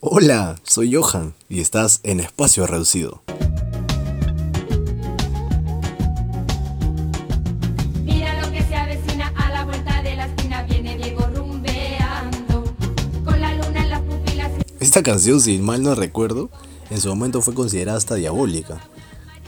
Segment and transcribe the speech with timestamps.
[0.00, 3.22] Hola, soy Johan y estás en Espacio Reducido.
[8.04, 12.64] Mira lo que se avecina a la vuelta de la esquina, viene Diego rumbeando,
[13.24, 14.52] con la luna en las pupilas.
[14.80, 16.50] Esta canción, si mal no recuerdo,
[16.90, 18.82] en su momento fue considerada hasta diabólica.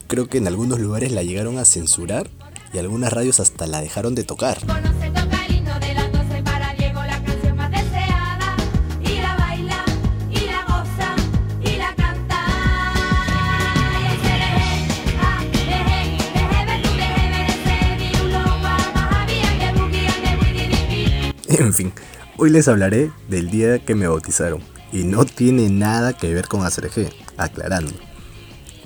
[0.06, 2.30] Creo que en algunos lugares la llegaron a censurar
[2.72, 4.58] y algunas radios hasta la dejaron de tocar.
[21.68, 21.92] En fin,
[22.36, 24.60] hoy les hablaré del día que me bautizaron
[24.92, 27.92] y no tiene nada que ver con ACRG, aclarando.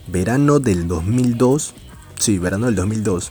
[0.06, 1.74] Verano del 2002,
[2.18, 3.30] sí, verano del 2002,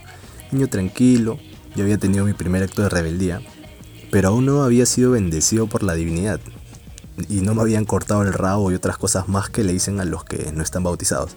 [0.52, 1.40] niño tranquilo,
[1.76, 3.42] yo había tenido mi primer acto de rebeldía,
[4.12, 6.40] pero aún no había sido bendecido por la divinidad
[7.28, 10.06] y no me habían cortado el rabo y otras cosas más que le dicen a
[10.06, 11.36] los que no están bautizados.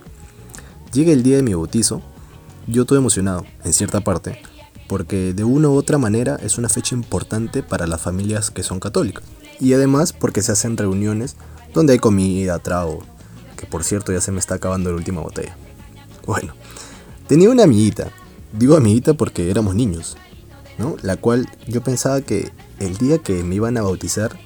[0.92, 2.02] Llega el día de mi bautizo,
[2.66, 4.42] yo estoy emocionado, en cierta parte,
[4.88, 8.80] porque de una u otra manera es una fecha importante para las familias que son
[8.80, 9.24] católicas.
[9.60, 11.36] Y además porque se hacen reuniones
[11.72, 13.00] donde hay comida, trago,
[13.56, 15.56] que por cierto ya se me está acabando la última botella.
[16.26, 16.54] Bueno,
[17.26, 18.10] tenía una amiguita,
[18.52, 20.16] digo amiguita porque éramos niños,
[20.78, 20.96] ¿no?
[21.02, 24.38] La cual yo pensaba que el día que me iban a bautizar,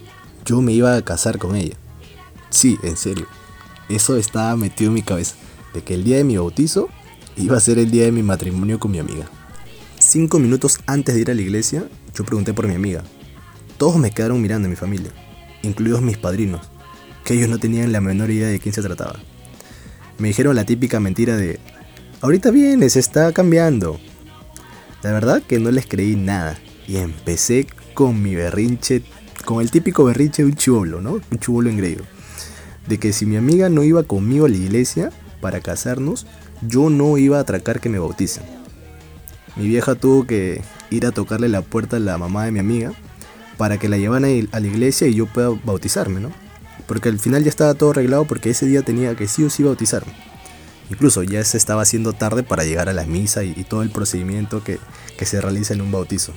[0.45, 1.77] yo me iba a casar con ella.
[2.51, 3.27] Sí, en serio.
[3.89, 5.35] Eso estaba metido en mi cabeza,
[5.73, 6.89] de que el día de mi bautizo
[7.37, 9.31] iba a ser el día de mi matrimonio con mi amiga.
[10.09, 13.05] Cinco minutos antes de ir a la iglesia, yo pregunté por mi amiga.
[13.77, 15.11] Todos me quedaron mirando en mi familia,
[15.61, 16.71] incluidos mis padrinos,
[17.27, 19.17] que ellos no tenían la menor idea de quién se trataba.
[20.17, 21.61] Me dijeron la típica mentira de,
[22.23, 24.01] ahorita viene, se está cambiando.
[25.03, 29.03] La verdad que no les creí nada y empecé con mi berrinche,
[29.45, 31.21] con el típico berrinche de un chivolo, ¿no?
[31.31, 32.05] Un chivolo engreído.
[32.87, 35.11] De que si mi amiga no iba conmigo a la iglesia
[35.43, 36.27] para casarnos,
[36.63, 38.58] yo no iba a atracar que me bauticen.
[39.57, 42.93] Mi vieja tuvo que ir a tocarle la puerta a la mamá de mi amiga
[43.57, 46.31] para que la llevaran a la iglesia y yo pueda bautizarme, ¿no?
[46.87, 49.63] Porque al final ya estaba todo arreglado porque ese día tenía que sí o sí
[49.63, 50.13] bautizarme.
[50.91, 54.65] Incluso ya se estaba haciendo tarde para llegar a la misa y, todo el procedimiento
[54.65, 54.79] que,
[55.19, 56.33] que se realiza en un bautizo.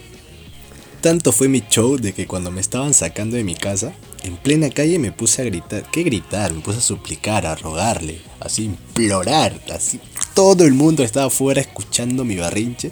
[1.00, 3.94] Tanto fue mi show de que cuando me estaban sacando de mi casa,
[4.24, 5.84] en plena calle me puse a gritar.
[5.91, 6.53] ¿Qué gritar?
[6.53, 10.00] Me puse a suplicar, a rogarle, así implorar, así.
[10.35, 12.91] Todo el mundo estaba afuera escuchando mi barrinche,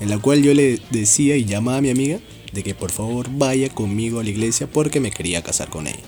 [0.00, 2.18] en la cual yo le decía y llamaba a mi amiga
[2.52, 6.02] de que por favor vaya conmigo a la iglesia porque me quería casar con ella.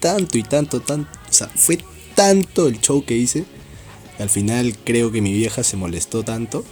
[0.00, 1.78] Tanto y tanto, tanto, o sea, fue
[2.14, 3.44] tanto el show que hice,
[4.18, 6.64] al final creo que mi vieja se molestó tanto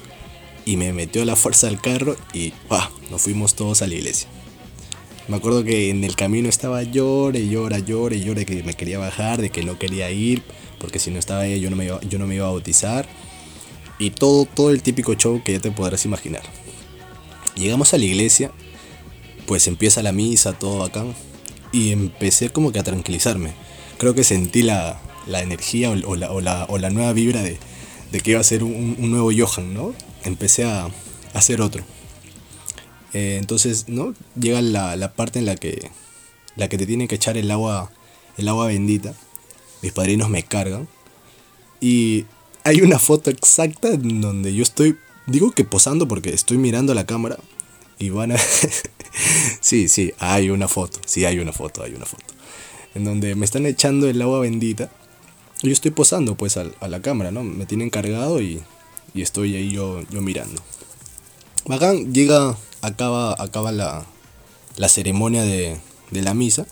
[0.65, 2.91] y me metió a la fuerza al carro y ¡ah!
[3.11, 4.29] nos fuimos todos a la iglesia.
[5.29, 9.41] Me acuerdo que en el camino estaba llore, llora, llore, llore que me quería bajar,
[9.41, 10.43] de que no quería ir,
[10.79, 13.09] porque si no estaba ella yo no me yo no me iba a bautizar.
[13.99, 16.43] Y todo, todo el típico show que ya te podrás imaginar.
[17.55, 18.51] Llegamos a la iglesia,
[19.47, 21.15] pues empieza la misa, todo bacán.
[21.73, 23.53] Y empecé como que a tranquilizarme.
[23.99, 27.59] Creo que sentí la, la energía o, la, o, la, o la nueva vibra de,
[28.13, 29.95] de que iba a ser un, nuevo Johan, ¿no?
[30.25, 30.91] Empecé a, a
[31.35, 31.85] hacer otro.
[33.13, 34.15] Eh, entonces, ¿no?
[34.39, 35.91] Llega la, la, parte en la que,
[36.57, 37.91] la que te tienen que echar el agua,
[38.37, 39.15] el agua bendita.
[39.83, 40.89] Mis padrinos me cargan.
[41.81, 42.27] Y
[42.67, 47.07] hay una foto exacta en donde yo estoy, digo que posando porque estoy mirando la
[47.07, 47.39] cámara.
[47.97, 48.37] Y van a...
[49.61, 50.99] sí, sí, hay una foto.
[51.07, 52.25] Sí, hay una foto, hay una foto.
[52.97, 54.91] En donde me están echando el agua bendita.
[55.63, 57.45] Y yo estoy posando pues a, a la cámara, ¿no?
[57.45, 58.61] Me tienen cargado y,
[59.15, 60.61] y estoy ahí yo, yo mirando.
[61.67, 64.05] Bacán, llega, acaba, acaba la,
[64.77, 65.79] la ceremonia de,
[66.11, 66.67] de, la misa.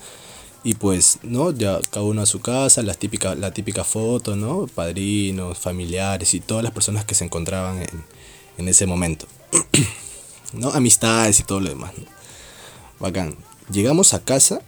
[0.65, 1.51] Y pues, ¿no?
[1.53, 4.67] Ya cada uno a su casa, la típica, la típica foto, ¿no?
[4.67, 8.05] Padrinos, familiares y todas las personas que se encontraban en,
[8.57, 9.27] en ese momento.
[10.55, 10.71] ¿No?
[10.71, 11.93] Amistades y todo lo demás.
[12.99, 13.37] Bacán.
[13.71, 14.63] Llegamos a casa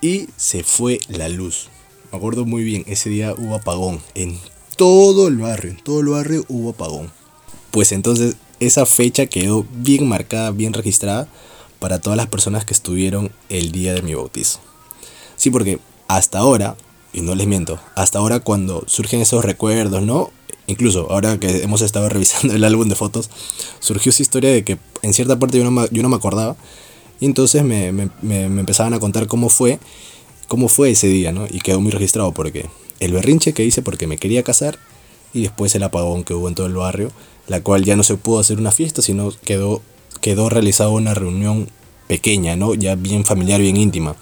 [0.00, 1.68] y se fue la luz.
[2.12, 4.00] Me acuerdo muy bien, ese día hubo apagón.
[4.14, 4.38] En
[4.76, 7.10] todo el barrio, en todo el barrio hubo apagón.
[7.70, 11.28] Pues entonces esa fecha quedó bien marcada, bien registrada
[11.80, 14.60] para todas las personas que estuvieron el día de mi bautizo.
[15.44, 16.74] Sí, porque hasta ahora,
[17.12, 20.30] y no les miento, hasta ahora cuando surgen esos recuerdos, ¿no?
[20.66, 23.28] Incluso ahora que hemos estado revisando el álbum de fotos,
[23.78, 26.56] surgió esa historia de que en cierta parte yo no me, yo no me acordaba.
[27.20, 29.78] Y entonces me, me, me, me empezaban a contar cómo fue,
[30.48, 31.46] cómo fue ese día, ¿no?
[31.50, 34.78] Y quedó muy registrado porque el berrinche que hice porque me quería casar
[35.34, 37.12] y después el apagón que hubo en todo el barrio,
[37.48, 39.82] la cual ya no se pudo hacer una fiesta, sino quedó,
[40.22, 41.68] quedó realizada una reunión
[42.08, 42.72] pequeña, ¿no?
[42.74, 44.16] Ya bien familiar, bien íntima.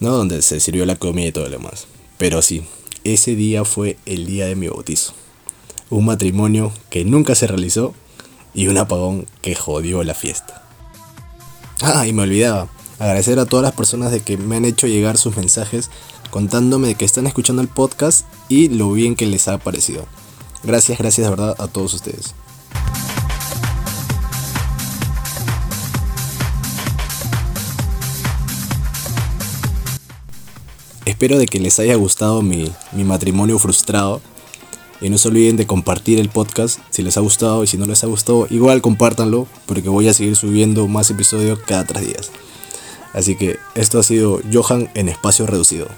[0.00, 0.10] ¿No?
[0.12, 1.86] Donde se sirvió la comida y todo lo demás.
[2.18, 2.64] Pero sí,
[3.04, 5.12] ese día fue el día de mi bautizo.
[5.90, 7.94] Un matrimonio que nunca se realizó
[8.54, 10.62] y un apagón que jodió la fiesta.
[11.80, 12.68] Ah, y me olvidaba,
[12.98, 15.90] agradecer a todas las personas de que me han hecho llegar sus mensajes
[16.30, 20.06] contándome de que están escuchando el podcast y lo bien que les ha parecido.
[20.62, 22.34] Gracias, gracias de verdad a todos ustedes.
[31.08, 34.20] Espero de que les haya gustado mi, mi matrimonio frustrado.
[35.00, 37.86] Y no se olviden de compartir el podcast si les ha gustado y si no
[37.86, 42.30] les ha gustado, igual compártanlo porque voy a seguir subiendo más episodios cada tres días.
[43.14, 45.88] Así que esto ha sido Johan en espacio reducido.